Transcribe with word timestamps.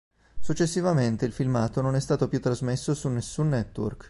Successivamente 0.39 1.25
il 1.25 1.31
filmato 1.31 1.79
non 1.79 1.93
è 1.95 1.99
stato 1.99 2.27
più 2.27 2.41
trasmesso 2.41 2.95
su 2.95 3.07
nessun 3.09 3.49
network. 3.49 3.99